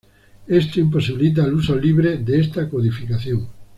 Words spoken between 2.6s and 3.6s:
codificación.